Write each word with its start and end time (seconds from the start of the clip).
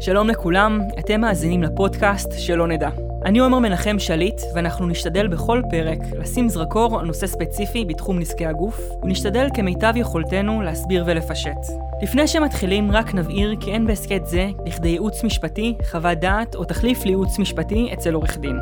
שלום 0.00 0.28
לכולם, 0.28 0.80
אתם 0.98 1.20
מאזינים 1.20 1.62
לפודקאסט 1.62 2.32
שלא 2.38 2.66
נדע. 2.66 2.88
אני 3.24 3.38
עומר 3.38 3.58
מנחם 3.58 3.98
שליט, 3.98 4.40
ואנחנו 4.54 4.86
נשתדל 4.86 5.28
בכל 5.28 5.62
פרק 5.70 5.98
לשים 6.18 6.48
זרקור 6.48 7.00
על 7.00 7.06
נושא 7.06 7.26
ספציפי 7.26 7.84
בתחום 7.84 8.18
נזקי 8.18 8.46
הגוף, 8.46 8.80
ונשתדל 9.02 9.48
כמיטב 9.54 9.92
יכולתנו 9.96 10.62
להסביר 10.62 11.04
ולפשט. 11.06 11.58
לפני 12.02 12.26
שמתחילים, 12.26 12.92
רק 12.92 13.14
נבהיר 13.14 13.54
כי 13.60 13.72
אין 13.72 13.86
בהסכת 13.86 14.26
זה 14.26 14.48
לכדי 14.66 14.88
ייעוץ 14.88 15.24
משפטי, 15.24 15.74
חוות 15.90 16.18
דעת 16.18 16.54
או 16.54 16.64
תחליף 16.64 17.04
לייעוץ 17.04 17.38
משפטי 17.38 17.90
אצל 17.92 18.14
עורך 18.14 18.38
דין. 18.38 18.58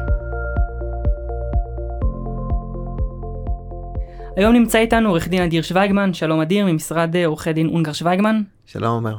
היום 4.37 4.53
נמצא 4.53 4.79
איתנו 4.79 5.09
עורך 5.09 5.29
דין 5.29 5.43
אדיר 5.43 5.62
שוויגמן, 5.62 6.14
שלום 6.14 6.41
אדיר, 6.41 6.66
ממשרד 6.66 7.16
עורכי 7.16 7.53
דין 7.53 7.68
אונגר 7.68 7.93
שוויגמן. 7.93 8.43
שלום 8.66 8.95
עומר. 8.95 9.16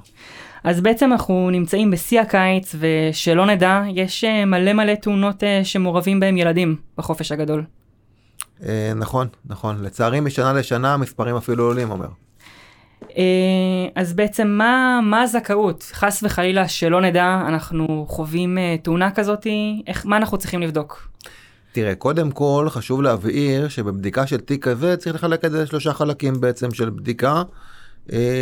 אז 0.63 0.81
בעצם 0.81 1.11
אנחנו 1.11 1.49
נמצאים 1.49 1.91
בשיא 1.91 2.21
הקיץ, 2.21 2.75
ושלא 2.79 3.45
נדע, 3.45 3.81
יש 3.93 4.23
אה, 4.23 4.45
מלא 4.45 4.73
מלא 4.73 4.95
תאונות 4.95 5.43
אה, 5.43 5.61
שמעורבים 5.63 6.19
בהם 6.19 6.37
ילדים 6.37 6.75
בחופש 6.97 7.31
הגדול. 7.31 7.63
אה, 8.65 8.91
נכון, 8.95 9.27
נכון. 9.45 9.83
לצערי 9.83 10.19
משנה 10.19 10.53
לשנה 10.53 10.93
המספרים 10.93 11.35
אפילו 11.35 11.63
עולים, 11.63 11.91
אומר. 11.91 12.07
אז 13.95 14.13
בעצם 14.13 14.47
מה, 14.47 14.99
מה 15.03 15.21
הזכאות? 15.21 15.91
חס 15.93 16.23
וחלילה 16.23 16.67
שלא 16.67 17.01
נדע, 17.01 17.41
אנחנו 17.47 18.05
חווים 18.09 18.57
תאונה 18.83 19.11
כזאת, 19.11 19.47
איך, 19.87 20.05
מה 20.05 20.17
אנחנו 20.17 20.37
צריכים 20.37 20.61
לבדוק? 20.61 21.07
תראה, 21.71 21.95
קודם 21.95 22.31
כל 22.31 22.67
חשוב 22.69 23.01
להבהיר 23.01 23.67
שבבדיקה 23.67 24.27
של 24.27 24.37
תיק 24.37 24.63
כזה 24.63 24.97
צריך 24.97 25.15
לחלק 25.15 25.45
את 25.45 25.51
זה 25.51 25.63
לשלושה 25.63 25.93
חלקים 25.93 26.41
בעצם 26.41 26.71
של 26.73 26.89
בדיקה, 26.89 27.43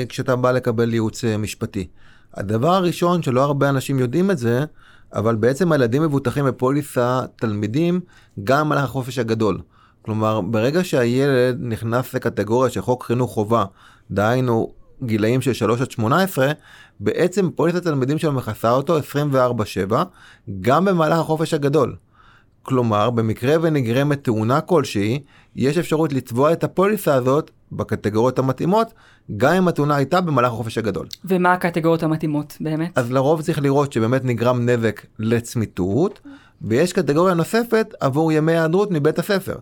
כשאתה 0.10 0.36
בא 0.36 0.52
לקבל 0.52 0.94
ייעוץ 0.94 1.24
משפטי. 1.26 1.88
הדבר 2.36 2.74
הראשון, 2.74 3.22
שלא 3.24 3.44
הרבה 3.44 3.70
אנשים 3.70 4.00
יודעים 4.00 4.32
את 4.32 4.38
זה, 4.38 4.66
אבל 5.14 5.36
בעצם 5.36 5.72
הילדים 5.72 6.02
מבוטחים 6.02 6.46
בפוליסה 6.46 7.22
תלמידים 7.36 8.00
גם 8.44 8.66
במהלך 8.66 8.84
החופש 8.84 9.20
הגדול. 9.20 9.62
כלומר, 10.02 10.42
ברגע 10.42 10.84
שהילד 10.84 11.58
נכנס 11.60 12.14
לקטגוריה 12.14 12.70
של 12.70 12.82
חוק 12.82 13.04
חינוך 13.04 13.32
חובה, 13.32 13.66
דהיינו 14.12 14.74
גילאים 15.04 15.42
של 15.42 15.54
3 15.54 15.82
עד 15.82 15.92
18, 15.92 16.52
בעצם 17.00 17.50
פוליסת 17.56 17.78
התלמידים 17.78 18.18
שלו 18.18 18.32
מכסה 18.32 18.72
אותו 18.72 18.98
24/7, 19.00 20.04
גם 20.62 20.86
במהלך 20.86 21.20
החופש 21.20 21.54
הגדול. 21.54 21.96
כלומר, 22.64 23.10
במקרה 23.10 23.56
ונגרמת 23.62 24.24
תאונה 24.24 24.62
כלשהי, 24.62 25.24
יש 25.56 25.78
אפשרות 25.78 26.14
לתבוע 26.14 26.54
את 26.54 26.64
הפוליסה 26.64 27.16
הזאת 27.16 27.52
בקטגוריות 27.78 28.40
המתאימות, 28.40 28.94
גם 29.38 29.54
אם 29.54 29.68
התאונה 29.68 29.96
הייתה 29.96 30.22
במהלך 30.22 30.52
החופש 30.52 30.78
הגדול. 30.78 31.08
ומה 31.26 31.54
הקטגוריות 31.54 32.04
המתאימות 32.04 32.58
באמת? 32.60 32.98
אז 32.98 33.12
לרוב 33.12 33.42
צריך 33.42 33.62
לראות 33.62 33.94
שבאמת 33.94 34.26
נגרם 34.26 34.70
נזק 34.70 35.02
לצמיתות, 35.20 36.20
ויש 36.62 36.94
קטגוריה 36.94 37.34
נוספת 37.34 37.94
עבור 38.00 38.32
ימי 38.32 38.52
היעדרות 38.52 38.92
מבית 38.92 39.20
הספר. 39.20 39.56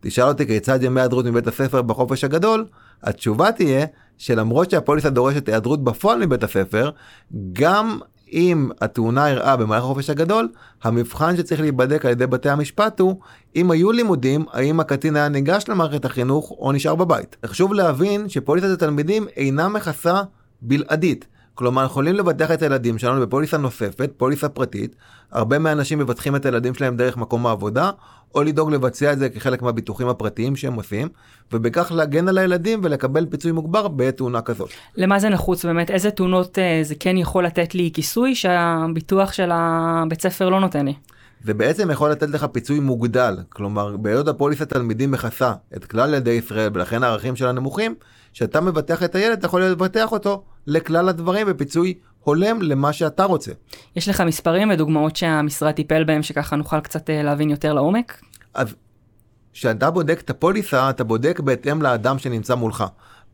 תשאל 0.00 0.24
אותי 0.24 0.46
כיצד 0.46 0.82
ימי 0.82 1.00
היעדרות 1.00 1.24
מבית 1.24 1.46
הספר 1.46 1.82
בחופש 1.82 2.24
הגדול, 2.24 2.64
התשובה 3.02 3.52
תהיה 3.52 3.86
שלמרות 4.18 4.70
שהפוליסה 4.70 5.10
דורשת 5.10 5.48
היעדרות 5.48 5.84
בפועל 5.84 6.26
מבית 6.26 6.42
הספר, 6.42 6.90
גם 7.52 7.98
אם 8.34 8.68
התאונה 8.80 9.28
אירעה 9.28 9.56
במהלך 9.56 9.84
החופש 9.84 10.10
הגדול, 10.10 10.48
המבחן 10.82 11.36
שצריך 11.36 11.60
להיבדק 11.60 12.04
על 12.04 12.10
ידי 12.10 12.26
בתי 12.26 12.48
המשפט 12.50 13.00
הוא 13.00 13.20
אם 13.56 13.70
היו 13.70 13.92
לימודים, 13.92 14.44
האם 14.52 14.80
הקטין 14.80 15.16
היה 15.16 15.28
ניגש 15.28 15.64
למערכת 15.68 16.04
החינוך 16.04 16.50
או 16.50 16.72
נשאר 16.72 16.94
בבית. 16.94 17.36
חשוב 17.46 17.74
להבין 17.74 18.28
שפוליסת 18.28 18.68
התלמידים 18.68 19.26
אינה 19.36 19.68
מכסה 19.68 20.22
בלעדית. 20.62 21.26
כלומר, 21.54 21.82
אנחנו 21.82 21.92
יכולים 21.92 22.14
לבטח 22.14 22.50
את 22.50 22.62
הילדים 22.62 22.98
שלנו 22.98 23.20
בפוליסה 23.20 23.56
נוספת, 23.56 24.10
פוליסה 24.16 24.48
פרטית. 24.48 24.96
הרבה 25.32 25.58
מהאנשים 25.58 25.98
מבטחים 25.98 26.36
את 26.36 26.46
הילדים 26.46 26.74
שלהם 26.74 26.96
דרך 26.96 27.16
מקום 27.16 27.46
העבודה, 27.46 27.90
או 28.34 28.42
לדאוג 28.42 28.72
לבצע 28.72 29.12
את 29.12 29.18
זה 29.18 29.28
כחלק 29.28 29.62
מהביטוחים 29.62 30.08
הפרטיים 30.08 30.56
שהם 30.56 30.74
עושים, 30.74 31.08
ובכך 31.52 31.92
להגן 31.92 32.28
על 32.28 32.38
הילדים 32.38 32.80
ולקבל 32.82 33.26
פיצוי 33.26 33.52
מוגבר 33.52 33.88
בעת 33.88 34.16
תאונה 34.16 34.40
כזאת. 34.42 34.70
למה 34.96 35.18
זה 35.18 35.28
נחוץ 35.28 35.64
באמת? 35.64 35.90
איזה 35.90 36.10
תאונות 36.10 36.58
אה, 36.58 36.80
זה 36.82 36.94
כן 37.00 37.16
יכול 37.16 37.44
לתת 37.44 37.74
לי 37.74 37.90
כיסוי 37.94 38.34
שהביטוח 38.34 39.32
של 39.32 39.50
הבית 39.52 40.22
ספר 40.22 40.48
לא 40.48 40.60
נותן 40.60 40.86
לי? 40.86 40.94
זה 41.44 41.54
בעצם 41.54 41.90
יכול 41.90 42.10
לתת 42.10 42.28
לך 42.28 42.46
פיצוי 42.52 42.80
מוגדל, 42.80 43.36
כלומר, 43.48 43.96
בהיות 43.96 44.28
הפוליסת 44.28 44.68
תלמידים 44.68 45.10
מכסה 45.10 45.52
את 45.76 45.84
כלל 45.84 46.14
ילדי 46.14 46.30
ישראל 46.30 46.70
ולכן 46.74 47.02
הערכים 47.02 47.36
שלה 47.36 47.52
נמוכים, 47.52 47.94
כשאתה 48.32 48.60
מבטח 48.60 49.02
את 49.02 49.14
הילד, 49.14 49.38
אתה 49.38 49.46
יכול 49.46 49.62
לבטח 49.64 50.12
אותו 50.12 50.44
לכלל 50.66 51.08
הדברים 51.08 51.46
בפיצוי 51.46 51.94
הולם 52.20 52.62
למה 52.62 52.92
שאתה 52.92 53.24
רוצה. 53.24 53.52
יש 53.96 54.08
לך 54.08 54.20
מספרים 54.20 54.70
ודוגמאות 54.70 55.16
שהמשרד 55.16 55.72
טיפל 55.72 56.04
בהם, 56.04 56.22
שככה 56.22 56.56
נוכל 56.56 56.80
קצת 56.80 57.10
אה, 57.10 57.22
להבין 57.22 57.50
יותר 57.50 57.72
לעומק? 57.72 58.20
אז 58.54 58.74
כשאתה 59.52 59.90
בודק 59.90 60.20
את 60.20 60.30
הפוליסה, 60.30 60.90
אתה 60.90 61.04
בודק 61.04 61.40
בהתאם 61.40 61.82
לאדם 61.82 62.18
שנמצא 62.18 62.54
מולך. 62.54 62.84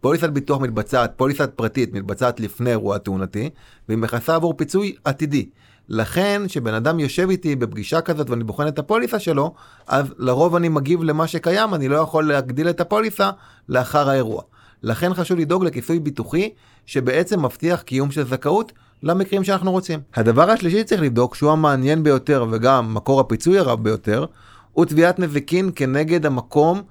פוליסת 0.01 0.29
ביטוח 0.29 0.61
מתבצעת, 0.61 1.13
פוליסת 1.17 1.51
פרטית 1.57 1.93
מתבצעת 1.93 2.41
לפני 2.41 2.71
אירוע 2.71 2.99
תאונתי, 2.99 3.51
והיא 3.89 3.99
מכסה 3.99 4.35
עבור 4.35 4.55
פיצוי 4.57 4.95
עתידי. 5.05 5.49
לכן, 5.89 6.43
כשבן 6.47 6.75
אדם 6.75 7.01
יושב 7.01 7.31
איתי 7.31 7.57
בפגישה 7.57 8.01
כזאת 8.01 8.31
ואני 8.31 8.45
בוחן 8.45 8.69
את 8.69 8.79
הפוליסה 8.79 9.19
שלו, 9.19 9.55
אז 9.87 10.15
לרוב 10.19 10.57
אני 10.57 10.69
מגיב 10.69 11.03
למה 11.03 11.27
שקיים, 11.27 11.75
אני 11.75 11.89
לא 11.89 11.97
יכול 11.97 12.29
להגדיל 12.29 12.71
את 12.71 12.81
הפוליסה 12.81 13.31
לאחר 13.69 14.11
האירוע. 14.11 14.43
לכן 14.83 15.15
חשוב 15.15 15.39
לדאוג 15.39 15.65
לכיסוי 15.65 15.99
ביטוחי, 15.99 16.51
שבעצם 16.87 17.45
מבטיח 17.45 17.83
קיום 17.83 18.11
של 18.11 18.27
זכאות 18.27 18.73
למקרים 19.03 19.45
שאנחנו 19.45 19.73
רוצים. 19.73 20.01
הדבר 20.15 20.51
השלישי 20.51 20.85
צריך 20.85 21.03
לבדוק, 21.03 21.35
שהוא 21.35 21.51
המעניין 21.51 22.03
ביותר 22.03 22.47
וגם 22.51 22.95
מקור 22.95 23.21
הפיצוי 23.21 23.59
הרב 23.59 23.85
ביותר, 23.85 24.27
הוא 24.73 24.85
תביעת 24.85 25.19
נזיקין 25.19 25.71
כנגד 25.77 26.27
המקום 26.27 26.83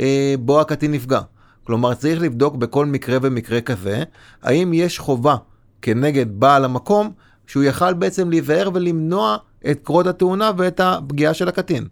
אה, 0.00 0.34
בו 0.40 0.60
הקטין 0.60 0.92
נפגע. 0.92 1.20
כלומר, 1.64 1.94
צריך 1.94 2.20
לבדוק 2.20 2.56
בכל 2.56 2.86
מקרה 2.86 3.18
ומקרה 3.22 3.60
כזה, 3.60 4.02
האם 4.42 4.72
יש 4.74 4.98
חובה 4.98 5.36
כנגד 5.82 6.26
בעל 6.40 6.64
המקום, 6.64 7.10
שהוא 7.46 7.62
יכל 7.62 7.92
בעצם 7.94 8.30
להיזהר 8.30 8.70
ולמנוע 8.74 9.36
את 9.70 9.80
קרות 9.84 10.06
התאונה 10.06 10.50
ואת 10.56 10.80
הפגיעה 10.80 11.34
של 11.34 11.48
הקטין. 11.48 11.86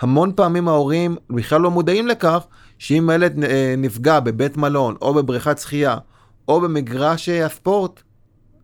המון 0.00 0.32
פעמים 0.36 0.68
ההורים 0.68 1.16
בכלל 1.30 1.60
לא 1.60 1.70
מודעים 1.70 2.06
לכך 2.06 2.46
שאם 2.78 3.10
ילד 3.14 3.44
אה, 3.44 3.74
נפגע 3.78 4.20
בבית 4.20 4.56
מלון 4.56 4.96
או 5.02 5.14
בבריכת 5.14 5.58
שחייה 5.58 5.96
או 6.48 6.60
במגרש 6.60 7.28
הספורט, 7.28 8.02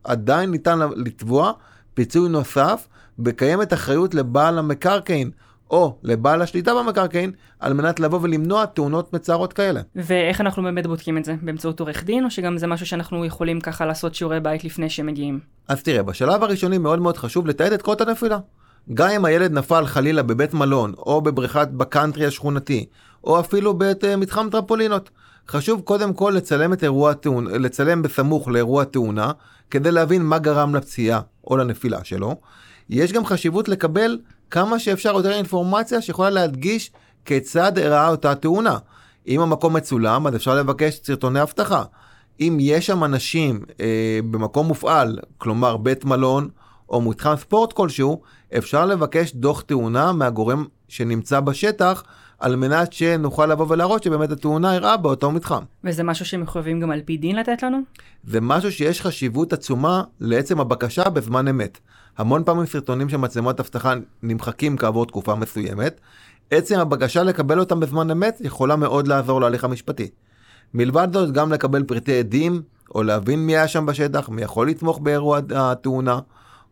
עדיין 0.04 0.50
ניתן 0.50 0.78
לתבוע 0.96 1.52
פיצוי 1.94 2.28
נוסף 2.28 2.88
וקיימת 3.18 3.72
אחריות 3.72 4.14
לבעל 4.14 4.58
המקרקעין 4.58 5.30
או 5.70 5.96
לבעל 6.02 6.42
השליטה 6.42 6.74
במקרקעין 6.74 7.32
על 7.60 7.72
מנת 7.72 8.00
לבוא 8.00 8.18
ולמנוע 8.22 8.66
תאונות 8.66 9.12
מצערות 9.12 9.52
כאלה. 9.52 9.80
ואיך 9.96 10.40
אנחנו 10.40 10.62
באמת 10.62 10.86
בודקים 10.86 11.18
את 11.18 11.24
זה? 11.24 11.34
באמצעות 11.42 11.80
עורך 11.80 12.04
דין, 12.04 12.24
או 12.24 12.30
שגם 12.30 12.58
זה 12.58 12.66
משהו 12.66 12.86
שאנחנו 12.86 13.24
יכולים 13.24 13.60
ככה 13.60 13.86
לעשות 13.86 14.14
שיעורי 14.14 14.40
בית 14.40 14.64
לפני 14.64 14.90
שמגיעים? 14.90 15.40
אז 15.68 15.82
תראה, 15.82 16.02
בשלב 16.02 16.42
הראשוני 16.42 16.78
מאוד 16.78 16.98
מאוד 16.98 17.16
חשוב 17.16 17.46
לתעד 17.46 17.72
את 17.72 17.82
קרות 17.82 18.00
הנפילה. 18.00 18.38
גם 18.94 19.10
אם 19.10 19.24
הילד 19.24 19.52
נפל 19.52 19.86
חלילה 19.86 20.22
בבית 20.22 20.54
מלון, 20.54 20.92
או 20.98 21.20
בבריכת 21.20 21.68
בקאנטרי 21.68 22.26
השכונתי, 22.26 22.86
או 23.24 23.40
אפילו 23.40 23.74
בית 23.74 24.04
uh, 24.04 24.06
מתחם 24.16 24.48
טרמפולינות. 24.50 25.10
חשוב 25.48 25.80
קודם 25.80 26.14
כל 26.14 26.32
לצלם 26.36 26.72
את 26.72 26.84
אירוע 26.84 27.10
התאונה, 27.10 27.58
לצלם 27.58 28.02
בסמוך 28.02 28.48
לאירוע 28.48 28.84
תאונה, 28.84 29.32
כדי 29.70 29.90
להבין 29.90 30.22
מה 30.22 30.38
גרם 30.38 30.74
לפציעה 30.74 31.20
או 31.46 31.56
לנפילה 31.56 32.04
שלו. 32.04 32.36
יש 32.90 33.12
גם 33.12 33.26
חשיבות 33.26 33.68
לקבל 33.68 34.18
כמה 34.50 34.78
שאפשר 34.78 35.12
יותר 35.14 35.32
אינפורמציה 35.32 36.02
שיכולה 36.02 36.30
להדגיש 36.30 36.90
כיצד 37.24 37.78
אירעה 37.78 38.08
אותה 38.08 38.34
תאונה. 38.34 38.78
אם 39.28 39.40
המקום 39.40 39.76
מצולם, 39.76 40.26
אז 40.26 40.36
אפשר 40.36 40.54
לבקש 40.54 41.00
סרטוני 41.04 41.42
אבטחה. 41.42 41.82
אם 42.40 42.56
יש 42.60 42.86
שם 42.86 43.04
אנשים 43.04 43.60
אה, 43.80 44.18
במקום 44.30 44.66
מופעל, 44.66 45.18
כלומר 45.38 45.76
בית 45.76 46.04
מלון 46.04 46.48
או 46.88 47.00
מתחם 47.00 47.34
ספורט 47.36 47.72
כלשהו, 47.72 48.22
אפשר 48.58 48.86
לבקש 48.86 49.32
דוח 49.34 49.60
תאונה 49.60 50.12
מהגורם 50.12 50.64
שנמצא 50.92 51.40
בשטח, 51.40 52.02
על 52.38 52.56
מנת 52.56 52.92
שנוכל 52.92 53.46
לבוא 53.46 53.66
ולהראות 53.68 54.02
שבאמת 54.02 54.30
התאונה 54.30 54.72
אירעה 54.74 54.96
באותו 54.96 55.30
מתחם. 55.30 55.62
וזה 55.84 56.02
משהו 56.02 56.26
שמחויבים 56.26 56.80
גם 56.80 56.90
על 56.90 57.00
פי 57.04 57.16
דין 57.16 57.36
לתת 57.36 57.62
לנו? 57.62 57.78
זה 58.24 58.40
משהו 58.40 58.72
שיש 58.72 59.00
חשיבות 59.00 59.52
עצומה 59.52 60.02
לעצם 60.20 60.60
הבקשה 60.60 61.10
בזמן 61.10 61.48
אמת. 61.48 61.78
המון 62.18 62.44
פעמים 62.44 62.66
סרטונים 62.66 63.08
של 63.08 63.16
מצלמות 63.16 63.60
אבטחה 63.60 63.94
נמחקים 64.22 64.76
כעבור 64.76 65.06
תקופה 65.06 65.34
מסוימת. 65.34 66.00
עצם 66.50 66.78
הבקשה 66.78 67.22
לקבל 67.22 67.60
אותם 67.60 67.80
בזמן 67.80 68.10
אמת 68.10 68.40
יכולה 68.44 68.76
מאוד 68.76 69.08
לעזור 69.08 69.40
להליך 69.40 69.64
המשפטי. 69.64 70.08
מלבד 70.74 71.08
זאת 71.12 71.32
גם 71.32 71.52
לקבל 71.52 71.82
פרטי 71.82 72.18
עדים, 72.18 72.62
או 72.94 73.02
להבין 73.02 73.46
מי 73.46 73.56
היה 73.56 73.68
שם 73.68 73.86
בשטח, 73.86 74.28
מי 74.28 74.42
יכול 74.42 74.68
לתמוך 74.68 74.98
באירוע 74.98 75.40
התאונה, 75.54 76.18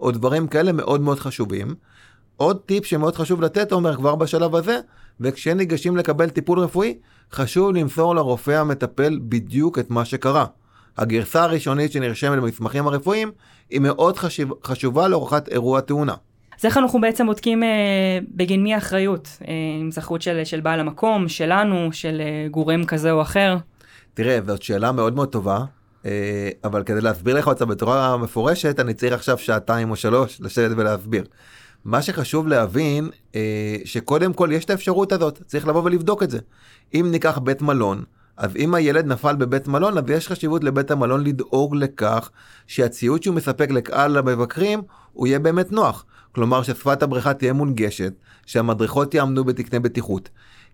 או 0.00 0.10
דברים 0.10 0.48
כאלה 0.48 0.72
מאוד 0.72 1.00
מאוד 1.00 1.18
חשובים. 1.18 1.74
עוד 2.40 2.58
טיפ 2.66 2.86
שמאוד 2.86 3.16
חשוב 3.16 3.42
לתת, 3.42 3.72
אומר, 3.72 3.96
כבר 3.96 4.14
בשלב 4.14 4.54
הזה, 4.54 4.78
וכשניגשים 5.20 5.96
לקבל 5.96 6.28
טיפול 6.30 6.58
רפואי, 6.58 6.98
חשוב 7.32 7.74
למסור 7.74 8.14
לרופא 8.14 8.50
המטפל 8.50 9.18
בדיוק 9.22 9.78
את 9.78 9.90
מה 9.90 10.04
שקרה. 10.04 10.46
הגרסה 10.98 11.42
הראשונית 11.42 11.92
שנרשמת 11.92 12.38
במסמכים 12.38 12.86
הרפואיים 12.86 13.30
היא 13.70 13.80
מאוד 13.80 14.18
חשיב, 14.18 14.48
חשובה 14.64 15.08
להוכחת 15.08 15.48
אירוע 15.48 15.80
תאונה. 15.80 16.14
אז 16.58 16.64
איך 16.64 16.76
אנחנו 16.76 17.00
בעצם 17.00 17.26
בודקים 17.26 17.62
אה, 17.62 17.68
בגין 18.34 18.62
מי 18.62 18.74
האחריות? 18.74 19.28
אה, 19.48 19.52
אם 19.82 19.90
זו 19.90 20.00
אחריות 20.00 20.22
של, 20.22 20.44
של 20.44 20.60
בעל 20.60 20.80
המקום, 20.80 21.28
שלנו, 21.28 21.88
של 21.92 22.20
אה, 22.20 22.48
גורם 22.50 22.84
כזה 22.84 23.12
או 23.12 23.22
אחר? 23.22 23.56
תראה, 24.14 24.38
זאת 24.46 24.62
שאלה 24.62 24.92
מאוד 24.92 25.14
מאוד 25.14 25.28
טובה, 25.28 25.64
אה, 26.06 26.50
אבל 26.64 26.82
כדי 26.82 27.00
להסביר 27.00 27.36
לך 27.36 27.46
אותה 27.46 27.64
בצורה 27.64 28.16
מפורשת, 28.16 28.80
אני 28.80 28.94
צריך 28.94 29.12
עכשיו 29.12 29.38
שעתיים 29.38 29.90
או 29.90 29.96
שלוש 29.96 30.40
לשבת 30.40 30.70
ולהסביר. 30.76 31.24
מה 31.84 32.02
שחשוב 32.02 32.48
להבין, 32.48 33.10
אה, 33.34 33.76
שקודם 33.84 34.32
כל 34.32 34.48
יש 34.52 34.64
את 34.64 34.70
האפשרות 34.70 35.12
הזאת, 35.12 35.42
צריך 35.46 35.66
לבוא 35.66 35.82
ולבדוק 35.84 36.22
את 36.22 36.30
זה. 36.30 36.38
אם 36.94 37.08
ניקח 37.10 37.38
בית 37.38 37.62
מלון, 37.62 38.04
אז 38.36 38.56
אם 38.56 38.74
הילד 38.74 39.06
נפל 39.06 39.36
בבית 39.36 39.68
מלון, 39.68 39.98
אז 39.98 40.04
יש 40.08 40.28
חשיבות 40.28 40.64
לבית 40.64 40.90
המלון 40.90 41.24
לדאוג 41.24 41.76
לכך 41.76 42.30
שהציוד 42.66 43.22
שהוא 43.22 43.34
מספק 43.34 43.70
לקהל 43.70 44.16
המבקרים, 44.16 44.82
הוא 45.12 45.26
יהיה 45.26 45.38
באמת 45.38 45.72
נוח. 45.72 46.04
כלומר 46.32 46.62
ששפת 46.62 47.02
הבריכה 47.02 47.34
תהיה 47.34 47.52
מונגשת, 47.52 48.12
שהמדריכות 48.46 49.14
יעמדו 49.14 49.44
בתקני 49.44 49.78
בטיחות. 49.78 50.28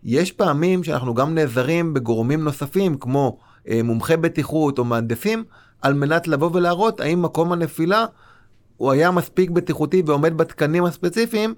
יש 0.04 0.32
פעמים 0.32 0.84
שאנחנו 0.84 1.14
גם 1.14 1.34
נעזרים 1.34 1.94
בגורמים 1.94 2.44
נוספים, 2.44 2.98
כמו 2.98 3.38
אה, 3.68 3.80
מומחי 3.82 4.16
בטיחות 4.16 4.78
או 4.78 4.84
מהנדסים, 4.84 5.44
על 5.82 5.94
מנת 5.94 6.28
לבוא 6.28 6.50
ולהראות 6.52 7.00
האם 7.00 7.22
מקום 7.22 7.52
הנפילה 7.52 8.06
הוא 8.76 8.93
היה 8.93 9.11
מספיק 9.11 9.50
בטיחותי 9.50 10.02
ועומד 10.06 10.37
בתקנים 10.37 10.84
הספציפיים, 10.84 11.55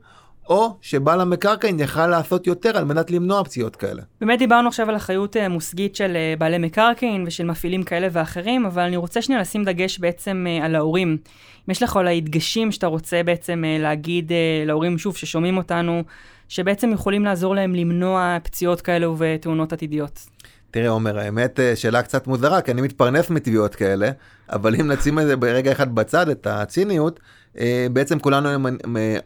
או 0.49 0.77
שבעל 0.81 1.21
המקרקעין 1.21 1.81
יכל 1.81 2.07
לעשות 2.07 2.47
יותר 2.47 2.77
על 2.77 2.85
מנת 2.85 3.11
למנוע 3.11 3.45
פציעות 3.45 3.77
כאלה. 3.77 4.03
באמת 4.21 4.39
דיברנו 4.39 4.69
עכשיו 4.69 4.89
על 4.89 4.97
אחריות 4.97 5.37
אה, 5.37 5.49
מושגית 5.49 5.97
של 5.97 6.17
אה, 6.17 6.35
בעלי 6.39 6.59
מקרקעין 6.59 7.25
ושל 7.27 7.45
מפעילים 7.45 7.83
כאלה 7.83 8.09
ואחרים, 8.13 8.67
אבל 8.67 8.83
אני 8.83 8.97
רוצה 8.97 9.23
שנייה 9.23 9.41
לשים 9.41 9.65
דגש 9.65 9.99
בעצם 9.99 10.47
אה, 10.49 10.65
על 10.65 10.75
ההורים. 10.75 11.09
אם 11.09 11.71
יש 11.71 11.83
לך 11.83 11.97
אולי 11.97 12.21
דגשים 12.21 12.73
שאתה 12.73 12.87
רוצה 12.87 13.23
בעצם 13.23 13.65
להגיד 13.79 14.33
להורים, 14.67 14.99
שוב, 14.99 15.17
ששומעים 15.17 15.57
אותנו, 15.57 16.03
שבעצם 16.49 16.93
יכולים 16.93 17.25
לעזור 17.25 17.55
להם 17.55 17.75
למנוע 17.75 18.37
פציעות 18.43 18.81
כאלו 18.81 19.17
ותאונות 19.19 19.73
עתידיות. 19.73 20.27
תראה 20.71 20.89
עומר, 20.89 21.19
האמת 21.19 21.61
שאלה 21.75 22.03
קצת 22.03 22.27
מוזרה, 22.27 22.61
כי 22.61 22.71
אני 22.71 22.83
מתפרנס 22.83 23.31
מתביעות 23.31 23.75
כאלה, 23.75 24.11
אבל 24.51 24.75
אם 24.75 24.93
נשים 24.93 25.19
את 25.19 25.27
זה 25.27 25.37
ברגע 25.37 25.73
אחד 25.73 25.95
בצד, 25.95 26.29
את 26.29 26.47
הציניות, 26.47 27.21
אה, 27.59 27.87
בעצם 27.93 28.19
כולנו, 28.19 28.69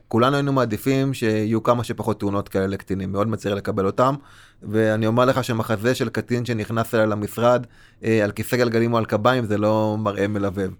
כולנו 0.08 0.36
היינו 0.36 0.52
מעדיפים 0.52 1.14
שיהיו 1.14 1.62
כמה 1.62 1.84
שפחות 1.84 2.20
תאונות 2.20 2.48
כאלה 2.48 2.66
לקטינים, 2.66 3.12
מאוד 3.12 3.28
מצער 3.28 3.54
לקבל 3.54 3.86
אותם, 3.86 4.14
ואני 4.62 5.06
אומר 5.06 5.24
לך 5.24 5.44
שמחזה 5.44 5.94
של 5.94 6.08
קטין 6.08 6.44
שנכנס 6.44 6.94
אליי 6.94 7.06
למשרד 7.06 7.66
אה, 8.04 8.24
על 8.24 8.30
כיסא 8.30 8.56
גלגלים 8.56 8.92
או 8.92 8.98
על 8.98 9.04
קביים 9.04 9.44
זה 9.44 9.58
לא 9.58 9.96
מראה 9.98 10.28
מלבב. 10.28 10.70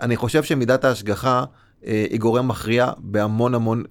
אני 0.00 0.16
חושב 0.16 0.42
שמידת 0.42 0.84
ההשגחה 0.84 1.44
אה, 1.86 2.06
היא 2.10 2.20
גורם 2.20 2.48
מכריע 2.48 2.90
בהמון 2.98 3.54
המון, 3.54 3.82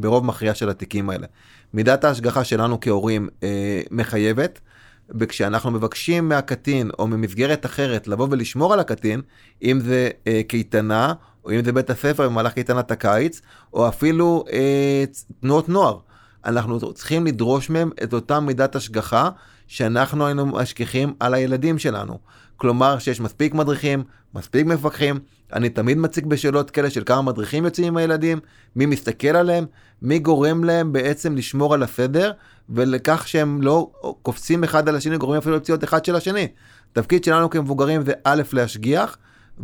ברוב 0.00 0.24
מכריע 0.24 0.54
של 0.54 0.70
התיקים 0.70 1.10
האלה. 1.10 1.26
מידת 1.74 2.04
ההשגחה 2.04 2.44
שלנו 2.44 2.80
כהורים 2.80 3.28
מחייבת. 3.90 4.60
וכשאנחנו 5.10 5.70
מבקשים 5.70 6.28
מהקטין 6.28 6.90
או 6.98 7.06
ממסגרת 7.06 7.66
אחרת 7.66 8.08
לבוא 8.08 8.28
ולשמור 8.30 8.72
על 8.72 8.80
הקטין, 8.80 9.20
אם 9.62 9.80
זה 9.80 10.10
אה, 10.26 10.40
קייטנה, 10.48 11.14
או 11.44 11.50
אם 11.50 11.64
זה 11.64 11.72
בית 11.72 11.90
הספר 11.90 12.28
במהלך 12.28 12.52
קייטנת 12.52 12.90
הקיץ, 12.90 13.40
או 13.72 13.88
אפילו 13.88 14.44
אה, 14.52 15.04
תנועות 15.40 15.68
נוער, 15.68 15.98
אנחנו 16.44 16.92
צריכים 16.92 17.26
לדרוש 17.26 17.70
מהם 17.70 17.90
את 18.02 18.12
אותה 18.14 18.40
מידת 18.40 18.76
השגחה 18.76 19.30
שאנחנו 19.66 20.26
היינו 20.26 20.46
משגיחים 20.46 21.14
על 21.20 21.34
הילדים 21.34 21.78
שלנו. 21.78 22.18
כלומר 22.56 22.98
שיש 22.98 23.20
מספיק 23.20 23.54
מדריכים, 23.54 24.04
מספיק 24.34 24.66
מפקחים, 24.66 25.18
אני 25.52 25.68
תמיד 25.68 25.98
מציג 25.98 26.26
בשאלות 26.26 26.70
כאלה 26.70 26.90
של 26.90 27.02
כמה 27.04 27.22
מדריכים 27.22 27.64
יוצאים 27.64 27.86
עם 27.86 27.96
הילדים, 27.96 28.38
מי 28.76 28.86
מסתכל 28.86 29.28
עליהם, 29.28 29.64
מי 30.02 30.18
גורם 30.18 30.64
להם 30.64 30.92
בעצם 30.92 31.36
לשמור 31.36 31.74
על 31.74 31.82
הסדר, 31.82 32.32
ולכך 32.70 33.28
שהם 33.28 33.62
לא 33.62 33.90
קופצים 34.22 34.64
אחד 34.64 34.88
על 34.88 34.96
השני, 34.96 35.18
גורמים 35.18 35.38
אפילו 35.38 35.56
לפציעות 35.56 35.84
אחד 35.84 36.04
של 36.04 36.16
השני. 36.16 36.48
תפקיד 36.92 37.24
שלנו 37.24 37.50
כמבוגרים 37.50 38.04
זה 38.04 38.12
א', 38.24 38.42
להשגיח, 38.52 39.16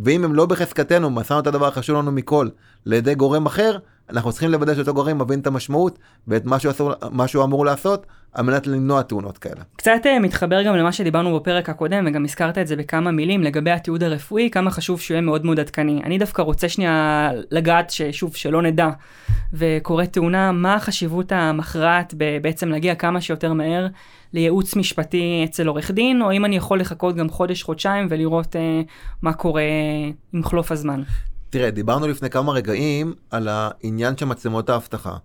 ואם 0.04 0.24
הם 0.24 0.34
לא 0.34 0.46
בחזקתנו, 0.46 1.10
מסרנו 1.10 1.40
את 1.40 1.46
הדבר 1.46 1.66
החשוב 1.66 1.96
לנו 1.96 2.12
מכל 2.12 2.48
לידי 2.86 3.14
גורם 3.14 3.46
אחר, 3.46 3.78
אנחנו 4.10 4.30
צריכים 4.32 4.50
לוודא 4.50 4.74
שאותו 4.74 4.94
גורם 4.94 5.18
מבין 5.18 5.40
את 5.40 5.46
המשמעות 5.46 5.98
ואת 6.28 6.44
מה 6.44 6.58
שהוא, 6.58 6.70
אסור, 6.70 6.92
מה 7.10 7.28
שהוא 7.28 7.44
אמור 7.44 7.66
לעשות 7.66 8.06
על 8.32 8.44
מנת 8.44 8.66
למנוע 8.66 9.02
תאונות 9.02 9.38
כאלה. 9.38 9.62
קצת 9.76 10.00
uh, 10.04 10.22
מתחבר 10.22 10.62
גם 10.62 10.76
למה 10.76 10.92
שדיברנו 10.92 11.36
בפרק 11.36 11.68
הקודם 11.68 12.04
וגם 12.06 12.24
הזכרת 12.24 12.58
את 12.58 12.66
זה 12.66 12.76
בכמה 12.76 13.10
מילים 13.10 13.42
לגבי 13.42 13.70
התיעוד 13.70 14.02
הרפואי, 14.02 14.50
כמה 14.52 14.70
חשוב 14.70 15.00
שהוא 15.00 15.14
יהיה 15.14 15.20
מאוד 15.20 15.44
מאוד 15.44 15.60
עדכני. 15.60 16.02
אני 16.04 16.18
דווקא 16.18 16.42
רוצה 16.42 16.68
שנייה 16.68 17.30
לגעת 17.50 17.90
ששוב 17.90 18.36
שלא 18.36 18.62
נדע 18.62 18.88
וקורית 19.52 20.12
תאונה, 20.12 20.52
מה 20.52 20.74
החשיבות 20.74 21.32
המכרעת 21.32 22.14
בעצם 22.42 22.68
להגיע 22.68 22.94
כמה 22.94 23.20
שיותר 23.20 23.52
מהר 23.52 23.86
לייעוץ 24.32 24.76
משפטי 24.76 25.42
אצל 25.44 25.66
עורך 25.66 25.90
דין, 25.90 26.22
או 26.22 26.32
אם 26.32 26.44
אני 26.44 26.56
יכול 26.56 26.80
לחכות 26.80 27.16
גם 27.16 27.28
חודש, 27.28 27.62
חודשיים 27.62 28.06
ולראות 28.10 28.56
uh, 28.56 28.58
מה 29.22 29.32
קורה 29.32 29.62
עם 30.32 30.44
חלוף 30.44 30.72
הזמן. 30.72 31.02
תראה, 31.50 31.70
דיברנו 31.70 32.08
לפני 32.08 32.30
כמה 32.30 32.52
רגעים 32.52 33.14
על 33.30 33.48
העניין 33.50 34.16
של 34.16 34.26
מצלמות 34.26 34.70
האבטחה. 34.70 35.16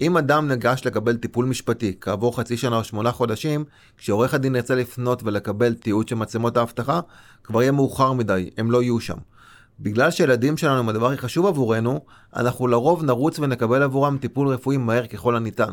אם 0.00 0.16
אדם 0.16 0.48
ניגש 0.48 0.86
לקבל 0.86 1.16
טיפול 1.16 1.44
משפטי 1.44 1.96
כעבור 2.00 2.36
חצי 2.36 2.56
שנה 2.56 2.76
או 2.76 2.84
שמונה 2.84 3.12
חודשים, 3.12 3.64
כשעורך 3.96 4.34
הדין 4.34 4.56
ירצה 4.56 4.74
לפנות 4.74 5.22
ולקבל 5.22 5.74
תיעוד 5.74 6.08
של 6.08 6.14
מצלמות 6.14 6.56
האבטחה, 6.56 7.00
כבר 7.44 7.62
יהיה 7.62 7.72
מאוחר 7.72 8.12
מדי, 8.12 8.50
הם 8.58 8.70
לא 8.70 8.82
יהיו 8.82 9.00
שם. 9.00 9.16
בגלל 9.80 10.10
שילדים 10.10 10.56
שלנו 10.56 10.78
הם 10.78 10.88
הדבר 10.88 11.06
הכי 11.06 11.18
חשוב 11.18 11.46
עבורנו, 11.46 12.00
אנחנו 12.36 12.66
לרוב 12.66 13.04
נרוץ 13.04 13.38
ונקבל 13.38 13.82
עבורם 13.82 14.18
טיפול 14.18 14.48
רפואי 14.48 14.76
מהר 14.76 15.06
ככל 15.06 15.36
הניתן. 15.36 15.72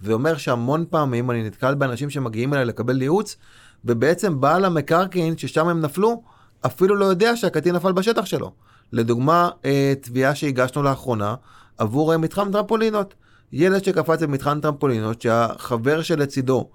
זה 0.00 0.12
אומר 0.12 0.36
שהמון 0.36 0.84
פעמים 0.90 1.30
אני 1.30 1.46
נתקל 1.46 1.74
באנשים 1.74 2.10
שמגיעים 2.10 2.54
אליי 2.54 2.64
לקבל 2.64 3.02
ייעוץ, 3.02 3.36
ובעצם 3.84 4.40
בעל 4.40 4.64
המקרקעין 4.64 5.38
ששם 5.38 5.68
הם 5.68 5.80
נפלו, 5.80 6.22
אפילו 6.66 6.96
לא 6.96 7.04
יודע 7.04 7.36
שהקטין 7.36 7.74
נפל 7.74 7.92
בשטח 7.92 8.24
שלו. 8.24 8.52
לדוגמה, 8.92 9.50
אה, 9.64 9.92
תביעה 10.00 10.34
שהגשנו 10.34 10.82
לאחרונה 10.82 11.34
עבור 11.78 12.12
אה, 12.12 12.18
מתחם 12.18 12.52
טרמפולינות. 12.52 13.14
ילד 13.52 13.84
שקפץ 13.84 14.22
במתחם 14.22 14.60
טרמפולינות, 14.60 15.22
שהחבר 15.22 16.02
שלצידו 16.02 16.68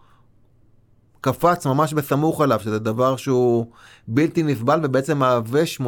קפץ 1.21 1.65
ממש 1.65 1.94
בסמוך 1.94 2.42
אליו, 2.42 2.60
שזה 2.63 2.80
דבר 2.80 3.15
שהוא 3.15 3.65
בלתי 4.07 4.44
נסבל 4.44 4.80
ובעצם 4.83 5.18
מהווה 5.18 5.62
80% 5.80 5.81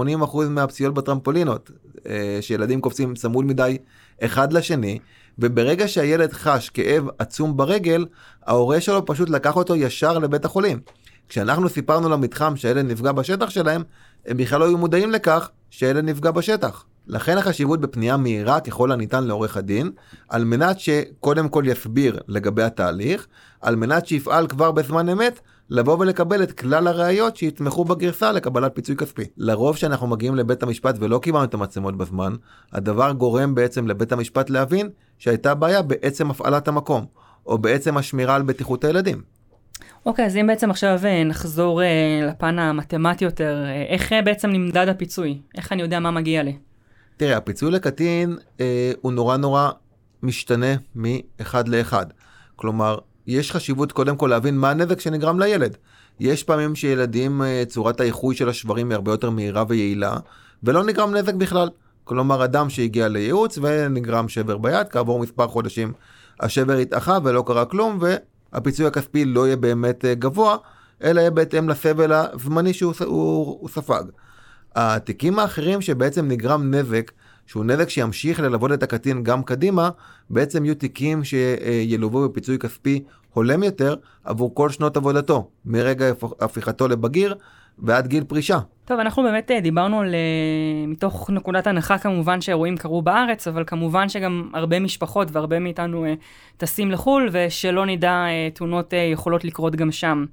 מהפציעות 0.50 0.94
בטרמפולינות. 0.94 1.72
אה, 2.10 2.38
שילדים 2.42 2.82
קופצים 2.82 3.16
צמוד 3.16 3.46
מדי 3.46 3.78
אחד 4.22 4.54
לשני, 4.54 5.00
וברגע 5.40 5.88
שהילד 5.88 6.34
חש 6.34 6.70
כאב 6.70 7.08
עצום 7.18 7.58
ברגל, 7.58 8.06
ההורה 8.46 8.82
שלו 8.82 9.06
פשוט 9.06 9.30
לקח 9.30 9.56
אותו 9.56 9.76
ישר 9.76 10.20
לבית 10.20 10.46
החולים. 10.46 10.80
כשאנחנו 11.30 11.70
סיפרנו 11.70 12.10
למתחם 12.10 12.56
שהילד 12.56 12.86
נפגע 12.86 13.12
בשטח 13.12 13.50
שלהם, 13.50 13.84
הם 14.26 14.38
בכלל 14.38 14.60
לא 14.60 14.66
היו 14.66 14.78
מודעים 14.78 15.12
לכך 15.12 15.50
שהילד 15.70 16.04
נפגע 16.04 16.32
בשטח. 16.32 16.86
לכן 17.08 17.38
החשיבות 17.38 17.82
בפנייה 17.82 18.18
מהירה 18.18 18.60
ככל 18.60 18.92
הניתן 18.92 19.24
לעורך 19.24 19.58
הדין, 19.58 19.92
על 20.30 20.46
מנת 20.46 20.80
שקודם 20.80 21.50
כל 21.50 21.64
יסביר 21.68 22.20
לגבי 22.28 22.64
התהליך, 22.64 23.28
על 23.62 23.76
מנת 23.76 24.08
שיפעל 24.08 24.48
כבר 24.48 24.72
בזמן 24.72 25.10
אמת 25.10 25.40
לבוא 25.70 25.98
ולקבל 26.00 26.44
את 26.44 26.52
כלל 26.52 26.88
הראיות 26.88 27.38
שיתמכו 27.38 27.86
בגרסה 27.86 28.32
לקבלת 28.32 28.76
פיצוי 28.76 28.96
כספי. 28.96 29.24
לרוב 29.38 29.76
כשאנחנו 29.76 30.08
מגיעים 30.08 30.36
לבית 30.36 30.64
המשפט 30.64 30.96
ולא 31.00 31.20
קיבלנו 31.20 31.44
את 31.44 31.54
המצלמות 31.54 31.98
בזמן, 31.98 32.36
הדבר 32.74 33.12
גורם 33.12 33.56
בעצם 33.56 33.88
לבית 33.88 34.12
המשפט 34.12 34.50
להבין 34.50 34.90
שהייתה 35.18 35.54
בעיה 35.54 35.82
בעצם 35.82 36.32
הפעלת 36.32 36.68
המקום, 36.68 37.06
או 37.46 37.58
בעצם 37.58 37.98
השמירה 37.98 38.36
על 38.36 38.42
בטיחות 38.42 38.84
הילדים. 38.84 39.35
אוקיי, 40.06 40.26
okay, 40.26 40.28
אז 40.28 40.38
אם 40.38 40.48
בעצם 40.48 40.70
עכשיו 40.70 41.00
אה, 41.06 41.24
נחזור 41.24 41.82
uh, 41.82 42.26
לפן 42.26 42.60
המתמטי 42.60 43.26
יותר, 43.26 43.64
uh, 43.66 43.94
איך 43.94 44.14
בעצם 44.26 44.50
נמדד 44.50 44.88
הפיצוי? 44.88 45.42
איך 45.58 45.72
אני 45.72 45.82
יודע 45.82 46.00
מה 46.00 46.12
מגיע 46.12 46.44
לי? 46.44 46.58
תראה, 47.18 47.38
הפיצוי 47.38 47.72
לקטין 47.72 48.38
uh, 48.58 48.62
הוא 49.02 49.12
נורא 49.12 49.38
נורא 49.38 49.70
משתנה 50.24 50.76
מאחד 50.96 51.68
לאחד. 51.68 52.06
כלומר, 52.56 52.98
יש 53.28 53.52
חשיבות 53.52 53.92
קודם 53.92 54.18
כל 54.18 54.28
להבין 54.28 54.58
מה 54.58 54.72
הנזק 54.72 55.00
שנגרם 55.00 55.40
לילד. 55.40 55.78
יש 56.20 56.44
פעמים 56.44 56.76
שילדים, 56.76 57.42
צורת 57.68 58.00
האיחוי 58.00 58.36
של 58.36 58.50
השברים 58.50 58.90
היא 58.90 58.96
הרבה 58.96 59.12
יותר 59.12 59.30
מהירה 59.30 59.64
ויעילה, 59.68 60.18
ולא 60.64 60.84
נגרם 60.84 61.16
נזק 61.16 61.34
בכלל. 61.34 61.70
כלומר, 62.04 62.46
אדם 62.46 62.70
שהגיע 62.70 63.08
לייעוץ 63.08 63.60
ונגרם 63.62 64.30
שבר 64.30 64.58
ביד, 64.58 64.90
כעבור 64.90 65.20
מספר 65.20 65.48
חודשים 65.48 65.94
השבר 66.40 66.78
התאחה 66.78 67.18
ולא 67.24 67.44
קרה 67.48 67.66
כלום, 67.66 67.98
ו... 68.02 68.16
הפיצוי 68.56 68.86
הכספי 68.86 69.26
לא 69.26 69.46
יהיה 69.46 69.56
באמת 69.56 70.06
אה, 70.06 70.14
גבוה, 70.14 70.58
אלא 71.04 71.20
יהיה 71.20 71.32
בהתאם 71.32 71.70
לסבל 71.70 72.12
הזמני 72.12 72.74
שהוא 72.74 72.94
הוא, 73.06 73.58
הוא 73.60 73.70
ספג. 73.70 74.04
התיקים 74.76 75.40
האחרים 75.40 75.82
שבעצם 75.82 76.28
נגרם 76.28 76.74
נזק, 76.76 77.12
שהוא 77.46 77.66
נזק 77.66 77.90
שימשיך 77.90 78.40
ללוות 78.40 78.72
את 78.72 78.84
הקטין 78.84 79.24
גם 79.24 79.44
קדימה, 79.44 79.90
בעצם 80.30 80.66
יהיו 80.66 80.76
תיקים 80.76 81.24
שילוו 81.24 82.30
בפיצוי 82.30 82.60
כספי 82.60 83.04
הולם 83.34 83.64
יותר 83.64 83.96
עבור 84.24 84.56
כל 84.56 84.70
שנות 84.70 84.98
עבודתו, 84.98 85.50
מרגע 85.66 86.06
הפיכתו 86.40 86.88
לבגיר 86.88 87.36
ועד 87.80 88.08
גיל 88.08 88.24
פרישה. 88.24 88.60
טוב, 88.86 89.00
אנחנו 89.00 89.24
באמת 89.24 89.52
אה, 89.52 89.60
דיברנו 89.60 90.00
על, 90.00 90.16
אה, 90.16 90.88
מתוך 90.88 91.30
נקודת 91.30 91.68
הנחה 91.68 91.98
כמובן 91.98 92.42
שאירועים 92.42 92.78
קרו 92.78 93.02
בארץ, 93.02 93.48
אבל 93.48 93.64
כמובן 93.68 94.10
שגם 94.10 94.50
הרבה 94.54 94.80
משפחות 94.80 95.28
והרבה 95.32 95.60
מאיתנו 95.60 96.06
טסים 96.58 96.92
לחו"ל, 96.92 97.30
ושלא 97.32 97.86
נדע, 97.86 98.26
תאונות 98.54 98.94
יכולות 99.14 99.46
לקרות 99.46 99.76
גם 99.76 99.92
שם. 99.92 100.26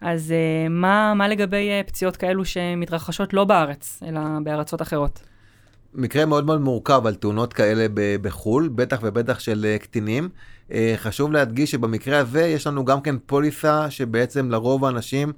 אז 0.00 0.34
מה, 0.70 1.14
מה 1.14 1.28
לגבי 1.28 1.70
פציעות 1.86 2.16
כאלו 2.16 2.44
שמתרחשות 2.44 3.34
לא 3.34 3.44
בארץ, 3.44 4.02
אלא 4.06 4.20
בארצות 4.42 4.82
אחרות? 4.82 5.20
מקרה 5.94 6.26
מאוד 6.26 6.46
מאוד 6.46 6.60
מורכב 6.60 7.06
על 7.06 7.14
תאונות 7.14 7.52
כאלה 7.52 7.86
בחו"ל, 8.22 8.68
בטח 8.74 8.98
ובטח 9.02 9.38
של 9.38 9.76
קטינים. 9.80 10.28
חשוב 10.96 11.32
להדגיש 11.32 11.70
שבמקרה 11.70 12.18
הזה 12.18 12.46
יש 12.46 12.66
לנו 12.66 12.84
גם 12.84 13.00
כן 13.00 13.14
פוליסה 13.26 13.90
שבעצם 13.90 14.50
לרוב 14.50 14.84
האנשים, 14.84 15.32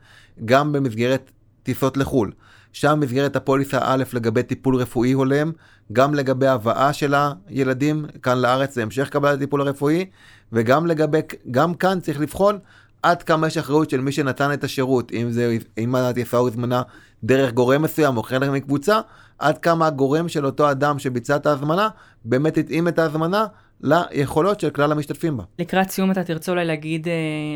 גם 0.45 0.73
במסגרת 0.73 1.31
טיסות 1.62 1.97
לחו"ל. 1.97 2.31
שם 2.73 3.00
מסגרת 3.00 3.37
הפוליסה 3.37 3.79
א' 3.83 4.05
לגבי 4.12 4.43
טיפול 4.43 4.77
רפואי 4.77 5.12
הולם, 5.12 5.53
גם 5.93 6.15
לגבי 6.15 6.47
הבאה 6.47 6.93
של 6.93 7.15
הילדים 7.49 8.07
כאן 8.23 8.39
לארץ 8.39 8.77
להמשך 8.77 9.09
קבלת 9.09 9.37
הטיפול 9.37 9.61
הרפואי, 9.61 10.07
וגם 10.53 10.87
לגבי, 10.87 11.21
גם 11.50 11.75
כאן 11.75 12.00
צריך 12.00 12.21
לבחון 12.21 12.59
עד 13.02 13.23
כמה 13.23 13.47
יש 13.47 13.59
אחריות 13.59 13.90
של 13.90 14.00
מי 14.00 14.12
שנתן 14.12 14.52
את 14.52 14.64
השירות, 14.64 15.12
אם 15.12 15.30
זה, 15.30 15.57
אם 15.78 15.95
הטיסה 15.95 16.37
הוזמנה 16.37 16.83
דרך 17.25 17.52
גורם 17.52 17.83
מסוים 17.83 18.16
או 18.16 18.23
חלק 18.23 18.49
מקבוצה, 18.50 19.00
עד 19.38 19.59
כמה 19.59 19.87
הגורם 19.87 20.28
של 20.28 20.47
אותו 20.47 20.71
אדם 20.71 20.99
שביצע 20.99 21.37
את 21.37 21.47
ההזמנה 21.47 21.88
באמת 22.25 22.59
התאים 22.59 22.88
את 22.88 22.99
ההזמנה 22.99 23.47
ליכולות 23.80 24.61
של 24.61 24.71
כלל 24.71 24.92
המשתתפים 24.92 25.37
בה. 25.37 25.45
לקראת 25.59 25.90
סיום 25.90 26.11
אתה 26.11 26.25
תרצה 26.25 26.52
אולי 26.52 26.64
להגיד, 26.64 27.09
אה, 27.09 27.12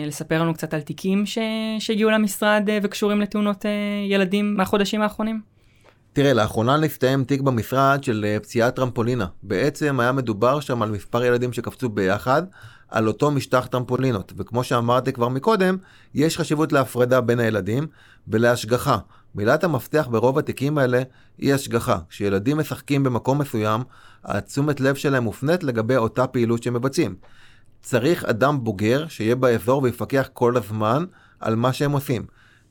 לספר 0.06 0.42
לנו 0.42 0.54
קצת 0.54 0.74
על 0.74 0.80
תיקים 0.80 1.26
ש... 1.26 1.38
שהגיעו 1.78 2.10
למשרד 2.10 2.64
אה, 2.68 2.78
וקשורים 2.82 3.20
לתאונות 3.20 3.66
אה, 3.66 3.70
ילדים 4.08 4.56
מהחודשים 4.56 5.02
האחרונים? 5.02 5.40
תראה, 6.12 6.32
לאחרונה 6.32 6.76
נסתיים 6.76 7.24
תיק 7.24 7.40
במשרד 7.40 8.04
של 8.04 8.26
פציעת 8.42 8.76
טרמפולינה. 8.76 9.26
בעצם 9.42 10.00
היה 10.00 10.12
מדובר 10.12 10.60
שם 10.60 10.82
על 10.82 10.90
מספר 10.90 11.24
ילדים 11.24 11.52
שקפצו 11.52 11.88
ביחד 11.88 12.42
על 12.94 13.08
אותו 13.08 13.30
משטח 13.30 13.66
טרמפולינות. 13.66 14.32
וכמו 14.36 14.64
שאמרתי 14.64 15.12
כבר 15.12 15.28
מקודם, 15.28 15.76
יש 16.14 16.38
חשיבות 16.38 16.72
להפרדה 16.72 17.20
בין 17.20 17.40
הילדים 17.40 17.86
ולהשגחה. 18.28 18.98
מילת 19.34 19.64
המפתח 19.64 20.08
ברוב 20.10 20.38
התיקים 20.38 20.78
האלה 20.78 21.02
היא 21.38 21.54
השגחה. 21.54 21.98
כשילדים 22.08 22.58
משחקים 22.58 23.02
במקום 23.02 23.38
מסוים, 23.38 23.82
התשומת 24.24 24.80
לב 24.80 24.94
שלהם 24.94 25.24
מופנית 25.24 25.64
לגבי 25.64 25.96
אותה 25.96 26.26
פעילות 26.26 26.62
שהם 26.62 26.74
מבצעים. 26.74 27.14
צריך 27.82 28.24
אדם 28.24 28.64
בוגר 28.64 29.08
שיהיה 29.08 29.34
באזור 29.34 29.82
ויפקח 29.82 30.28
כל 30.32 30.56
הזמן 30.56 31.04
על 31.40 31.56
מה 31.56 31.72
שהם 31.72 31.92
עושים. 31.92 32.26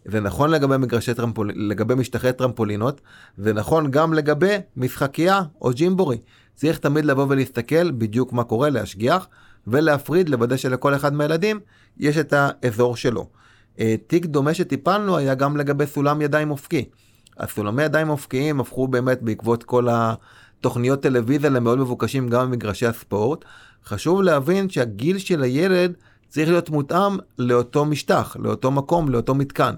זה 0.05 0.19
נכון 0.19 0.49
לגבי 0.49 0.75
טרמפול... 1.15 1.51
לגבי 1.55 1.95
משטחי 1.95 2.33
טרמפולינות, 2.33 3.01
זה 3.37 3.53
נכון 3.53 3.91
גם 3.91 4.13
לגבי 4.13 4.55
משחקייה 4.77 5.41
או 5.61 5.71
ג'ימבורי. 5.73 6.17
צריך 6.55 6.77
תמיד 6.77 7.05
לבוא 7.05 7.25
ולהסתכל 7.29 7.91
בדיוק 7.91 8.33
מה 8.33 8.43
קורה, 8.43 8.69
להשגיח 8.69 9.27
ולהפריד, 9.67 10.29
לוודא 10.29 10.58
שלכל 10.58 10.96
אחד 10.96 11.13
מהילדים 11.13 11.60
יש 11.98 12.17
את 12.17 12.34
האזור 12.38 12.96
שלו. 12.96 13.27
אה, 13.79 13.96
תיק 14.08 14.25
דומה 14.25 14.53
שטיפלנו 14.53 15.17
היה 15.17 15.36
גם 15.36 15.58
לגבי 15.58 15.86
סולם 15.86 16.22
ידיים 16.22 16.51
אופקי. 16.51 16.89
הסולמי 17.38 17.84
ידיים 17.84 18.10
אופקיים 18.10 18.60
הפכו 18.60 18.88
באמת 18.88 19.22
בעקבות 19.22 19.63
כל 19.63 19.88
התוכניות 19.91 21.01
טלוויזיה 21.01 21.50
למאוד 21.50 21.79
מבוקשים 21.79 22.29
גם 22.29 22.46
במגרשי 22.46 22.86
הספורט. 22.86 23.46
חשוב 23.86 24.22
להבין 24.22 24.70
שהגיל 24.70 25.17
של 25.17 25.43
הילד 25.43 25.93
צריך 26.29 26.50
להיות 26.50 26.70
מותאם 26.70 27.17
לאותו 27.39 27.86
משטח, 27.86 28.36
לאותו 28.39 28.72
מקום, 28.72 29.10
לאותו 29.10 29.36
מתקן. 29.36 29.74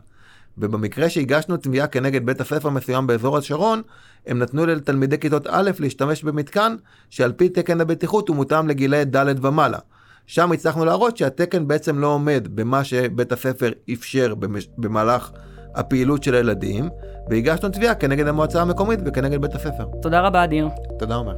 ובמקרה 0.58 1.10
שהגשנו 1.10 1.58
תביעה 1.58 1.88
כנגד 1.88 2.26
בית 2.26 2.42
הספר 2.42 2.70
מסוים 2.70 3.08
באזור 3.08 3.38
השרון, 3.38 3.82
הם 4.28 4.40
נתנו 4.40 4.66
לתלמידי 4.66 5.18
כיתות 5.18 5.48
א' 5.50 5.72
להשתמש 5.80 6.24
במתקן 6.24 6.76
שעל 7.10 7.32
פי 7.32 7.50
תקן 7.50 7.82
הבטיחות 7.82 8.30
הוא 8.30 8.36
מותאם 8.36 8.68
לגילאי 8.68 9.06
ד' 9.06 9.46
ומעלה. 9.46 9.80
שם 10.28 10.52
הצלחנו 10.52 10.86
להראות 10.86 11.18
שהתקן 11.18 11.68
בעצם 11.68 12.00
לא 12.00 12.08
עומד 12.08 12.48
במה 12.52 12.84
שבית 12.84 13.32
הספר 13.32 13.72
אפשר 13.94 14.36
במש... 14.36 14.68
במהלך 14.78 15.32
הפעילות 15.76 16.24
של 16.24 16.36
הילדים, 16.36 16.90
והגשנו 17.30 17.70
תביעה 17.70 17.96
כנגד 17.96 18.28
המועצה 18.28 18.62
המקומית 18.62 19.00
וכנגד 19.06 19.42
בית 19.42 19.56
הספר. 19.56 19.86
תודה 20.02 20.22
רבה, 20.22 20.44
אדיר. 20.44 20.68
תודה 21.00 21.16
רבה. 21.16 21.32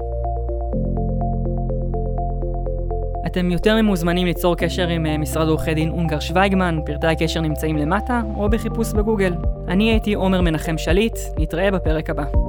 אתם 3.28 3.52
יותר 3.52 3.76
ממוזמנים 3.82 4.28
ליצור 4.28 4.56
קשר 4.56 4.88
עם 4.88 5.06
אה, 5.06 5.18
משרד 5.18 5.48
עורכי 5.48 5.74
דין 5.74 5.90
אונגר 5.90 6.20
שוויגמן, 6.20 6.80
פרטי 6.86 7.08
הקשר 7.08 7.42
נמצאים 7.42 7.78
למטה, 7.78 8.22
או 8.36 8.50
בחיפוש 8.50 8.94
בגוגל. 8.94 9.34
אני 9.68 9.92
הייתי 9.92 10.14
עומר 10.14 10.42
מנחם 10.42 10.78
שליט, 10.78 11.18
נתראה 11.40 11.72
בפרק 11.72 12.10
הבא. 12.10 12.47